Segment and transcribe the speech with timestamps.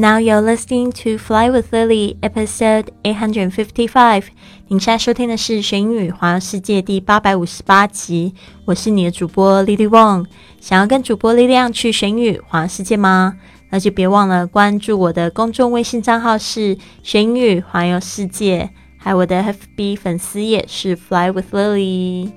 [0.00, 4.24] Now you're listening to Fly with Lily, episode eight hundred and fifty-five.
[4.68, 8.34] 您现在收听的是《学英语环游世界》第八百五十八集。
[8.64, 10.24] 我是你的主播 Lily Wong。
[10.58, 13.36] 想要跟主播力量去学英语环游世界吗？
[13.68, 22.30] 那就别忘了关注我的公众微信账号是“学英语环游世界”，还有我的 FB 粉丝页是 “Fly with Lily”。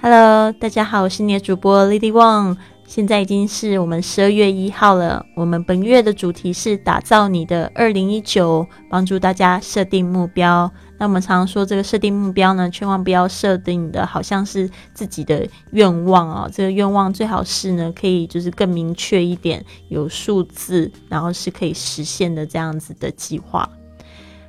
[0.00, 2.56] Hello，大家好，我是你的主播 Lily Wong。
[2.88, 5.24] 现在已经是我们十二月一号了。
[5.36, 10.72] 我们本月的主题是打造你的二零一九，帮助大家设定目标。
[10.96, 16.50] 那我们常常说，这个设定目标呢，千万不要设定的好像是自己的愿望哦。
[16.50, 23.68] 这个愿望最好是呢，可以就是更明确一点，有数字，然后是可以实现的这样子的计划。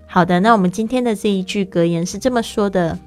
[0.08, 2.98] 好的，那我们今天的这一句格言是这么说的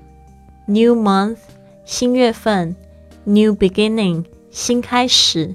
[0.66, 1.38] ：New month，
[1.86, 2.76] 新月份
[3.24, 4.24] ；New beginning。
[4.52, 5.50] 新开始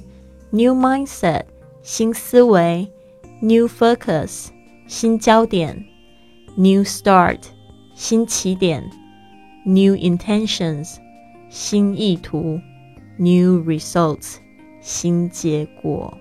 [0.50, 1.44] ，new mindset，
[1.84, 2.92] 新思维
[3.44, 4.48] ；new focus，
[4.88, 5.86] 新焦点
[6.58, 7.38] ；new start，
[7.94, 8.84] 新起点
[9.68, 10.96] ；new intentions，
[11.48, 12.60] 新意图
[13.20, 14.38] ；new results，
[14.82, 16.18] 新结果。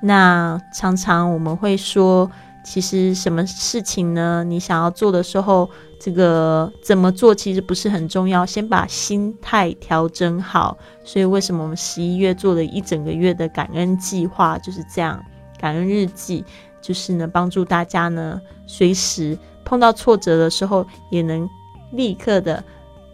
[0.03, 2.31] 那常常我们会说，
[2.65, 4.43] 其实什么事情呢？
[4.45, 5.69] 你想要做的时候，
[6.01, 10.79] 这个怎么做其实不是很重要，先把心态调整好。
[11.05, 15.23] 所以为什么我们十一月做了一整个月的感恩计划就是这样？
[15.59, 16.45] 感恩日记
[16.81, 21.49] 就是呢，帮助大家呢，随时碰到挫折的时候，也能
[21.93, 22.63] 立刻的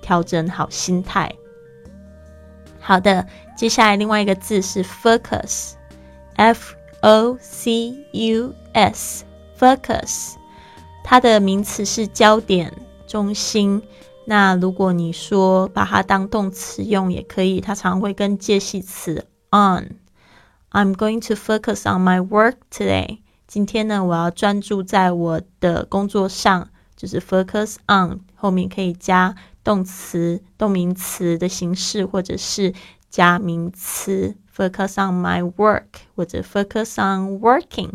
[0.01, 1.33] 调整好心态。
[2.81, 10.35] 好的，接下来另外一个字是 focus，f o c u s，focus，
[11.05, 12.73] 它的名词是焦点、
[13.07, 13.83] 中心。
[14.25, 19.97] 那如果你说把它当动词用也可以，它常会跟介系词 on。
[20.72, 23.20] I'm going to focus on my work today。
[23.48, 32.74] 今天呢，我要专注在我的工作上，就是 focus on 后面可以加动词、动名词的形式，或者是
[33.10, 37.92] 加名词 focus on my work 或者 focus on working。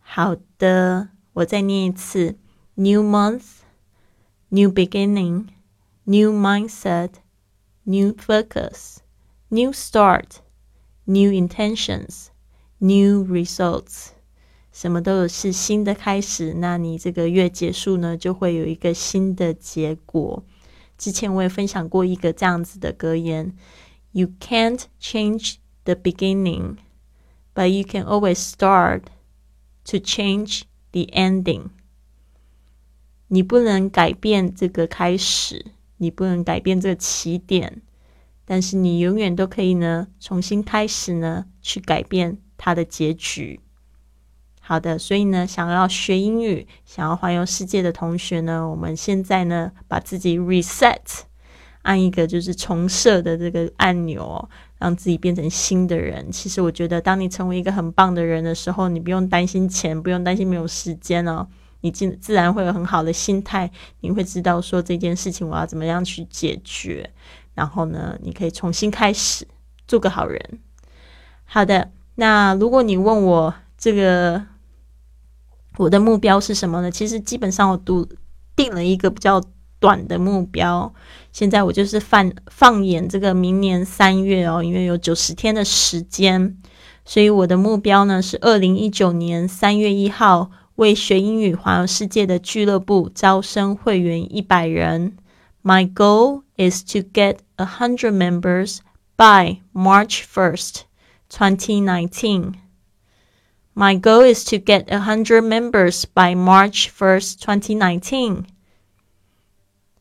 [0.00, 2.36] 好的，我再念一次：
[2.74, 3.60] new month,
[4.50, 5.46] new beginning,
[6.04, 7.10] new mindset,
[7.84, 8.98] new focus,
[9.48, 10.40] new start。
[11.08, 12.26] New intentions,
[12.78, 14.08] new results，
[14.72, 16.54] 什么都有是新的开始。
[16.54, 20.42] 那你这个月结束呢，就会有一个新的结果。
[20.98, 23.54] 之前我也分享过一个这样子的格言：
[24.10, 26.78] You can't change the beginning,
[27.54, 29.02] but you can always start
[29.84, 31.68] to change the ending。
[33.28, 35.66] 你不能改变这个开始，
[35.98, 37.82] 你不能改变这个起点。
[38.51, 43.61] 但是你永远都可以呢，重新开始呢，去改变它的结局。
[44.59, 50.97] 好的，所以呢，想要学英语、想要环游世界的同学呢，我们现在呢，把自己 reset，
[51.83, 56.29] 按一个就是重设的这个按钮，让自己变成新的人。
[56.29, 61.47] 其实我觉得，当你成为一个很棒的人的时候，你不用担心钱，不用担心没有时间哦，
[61.79, 67.09] 你自自然会有很好的心态，你会知道说这件事情我要怎么样去解决。
[67.53, 69.47] 然后呢，你可以重新开始，
[69.87, 70.59] 做个好人。
[71.43, 74.43] 好的，那如果你问我这个
[75.77, 76.89] 我的目标是什么呢？
[76.89, 78.07] 其实基本上我都
[78.55, 79.41] 定了一个比较
[79.79, 80.93] 短的目标。
[81.31, 86.57] 现在我就是放放眼这个明年三月哦，因为有九十天的时间，
[87.03, 95.17] 所以我的目标呢是二零一九年三月一号为学英语环游世界的俱乐部招生会员一百人。
[95.63, 98.80] My goal is to get a hundred members
[99.16, 100.82] by March 1st,
[101.28, 102.54] 2019.
[103.74, 108.44] My goal is to get a hundred members by March 1st, 2019.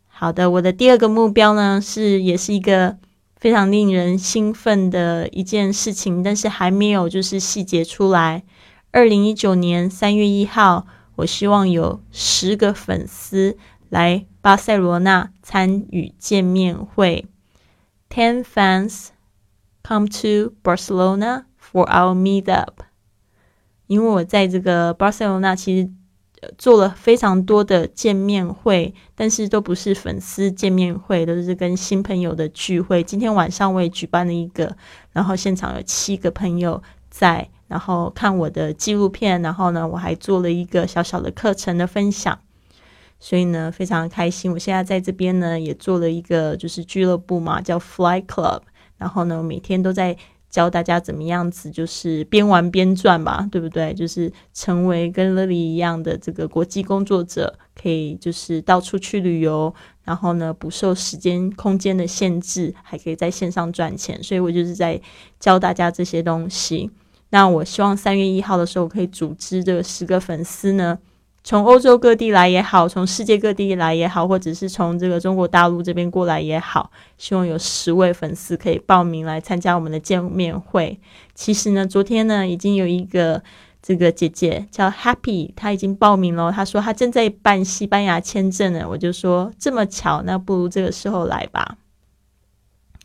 [0.08, 2.98] 好的，我的第二个目标呢是，也是一个
[3.36, 8.44] 非常令人兴奋的一件事情，但是还没有就是细节出来。
[8.92, 13.58] 二零一九年三月一号，我希望有十个粉丝
[13.90, 17.27] 来 巴塞罗那参与见面会。
[18.09, 19.09] Ten fans
[19.83, 22.75] come to Barcelona for our meetup。
[23.87, 25.91] 因为我在这个巴塞罗那，其实
[26.57, 33.03] 做了非常多的见面会，但是都不是粉丝见面会，都是跟新朋友的聚会。
[33.03, 34.77] 今天晚上我也举办了一个，
[35.13, 42.39] 然后现场有七个朋友在，然后看我的纪录片，然后呢，我还做了一个小小的课程的分享，
[43.21, 44.51] 所以呢，非常开心。
[44.51, 48.63] 我现在在这边呢，也做了一个就是俱乐部嘛，叫 Fly Club，
[48.99, 50.17] 然后呢，每天都在。
[50.51, 53.95] 教大家怎么样子，就是边玩边赚吧，对不对？
[53.95, 64.21] 就是成为跟 Lily 一样的这个国际工作者，可以就是到处去旅游，然后呢不受时间空间的限制，还可以在线上赚钱。
[64.21, 65.01] 所以我就是在
[65.39, 66.91] 教大家这些东西。
[67.29, 70.99] 那我希望三月一号的时候，我可以组织这个十个粉丝呢。
[71.43, 81.01] 从欧洲各地来也好，从世界各地来也好，或者是从这个中国大陆这边过来也好，希望有十位粉丝可以报名来参加我们的见面会。
[81.35, 83.43] 其实呢，昨天呢已经有一个
[83.83, 86.53] 这个姐姐叫 Happy，她已经报名了。
[86.53, 88.87] 她说她正在办西班牙签证呢。
[88.91, 91.79] 我就说这么巧，那不如这个时候来吧。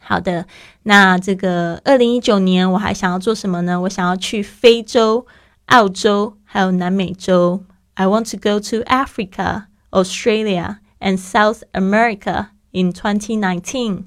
[0.02, 0.46] 好的，
[0.84, 3.80] 那这个二零一九年我还想要做什么呢？
[3.82, 5.26] 我想要去非洲、
[5.68, 7.64] 澳洲还有南美洲。
[7.95, 14.07] I want to go to Africa, Australia, and South America in 2019.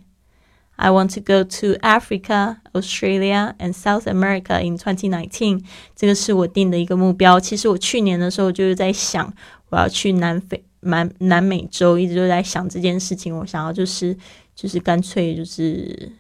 [0.76, 5.64] I want to go to Africa, Australia, and South America in 2019.
[5.96, 7.40] 这个是我定的一个目标。
[7.40, 9.32] 其实我去年的时候就是在想，
[9.70, 13.38] 我要去南非、南南美洲，一直都在想这件事情。
[13.38, 14.18] 我想要就是
[14.56, 16.12] 就是干脆就是。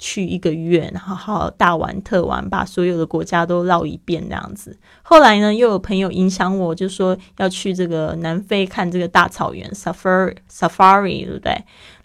[0.00, 4.76] 去一个月，然后好好大玩特玩，把所有的国家都绕一遍这样子。
[5.02, 11.52] 后来呢，又有朋友影响我，就说要去这个南非看这个大草原 safari safari，对不对？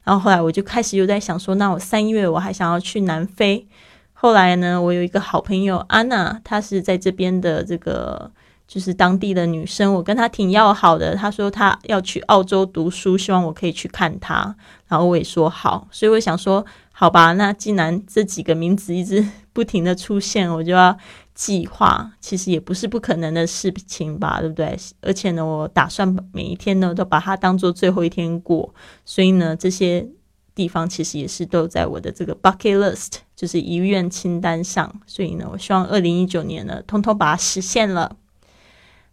[0.03, 3.65] 然后后来我就开始又在想说，那我三月我还想要去南非。
[4.11, 8.29] 后来呢，我有一个好朋友安娜，她是在这边的这个
[8.67, 11.15] 就是当地的女生，我跟她挺要好的。
[11.15, 14.53] 她说她要去澳洲读书，希望我可以去看她，
[14.89, 15.87] 然后我也说好。
[15.91, 16.65] 所以我想说。
[16.97, 19.21] 好吧，那既然这几个名字一直
[19.51, 20.97] 不停的出现，我就要
[21.33, 22.09] 计划。
[22.21, 24.77] 其实也不是不可能的事情吧，对不对？
[25.01, 28.73] 而且呢，我打算每一天呢都把它当做最后一天过。
[29.03, 30.07] 所以呢，这些
[30.55, 35.01] 地方其实也是都在我的这个 bucket list，就是遗愿清单上。
[35.05, 38.15] 所以呢，我希望二零一九年呢，通通把它实现了。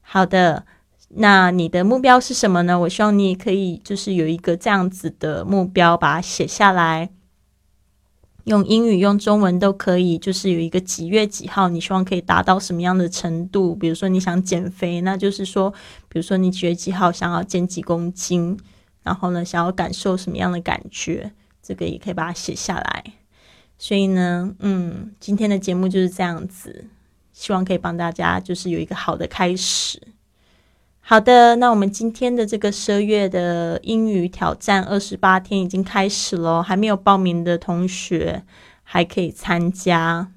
[0.02, 0.64] 好的，
[1.08, 2.78] 那你的目标是什么呢？
[2.78, 7.10] 我希望你也可以就是有一个这样子的目标，把它写下来。
[8.44, 13.74] 用英语、用中文都可以，就是有一个几月几号，你希望可以达到什么样的程度？
[13.74, 15.70] 比如说你想减肥，那就是说，
[16.08, 18.58] 比如说你几月几号想要减几公斤，
[19.02, 23.04] 然后呢，想要感受什么样的感觉，这个也可以把它写下来。
[23.78, 26.86] 所以呢，嗯，今天的节目就是这样子，
[27.32, 30.00] 希望可以帮大家就是有一个好的开始。
[31.04, 38.44] 好的，那我们今天的这个十二月的英语挑战二十八天已经开始了，还没有报名的同学
[38.84, 40.28] 还可以参加，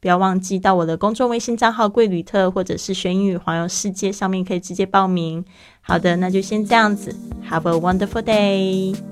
[0.00, 5.42] 不要忘记到我的公众微信账号“贵旅特”或者是“学英语环游世界”上面可以直接报名。
[5.80, 7.14] 好的，那就先这样子
[7.48, 9.11] ，Have a wonderful day。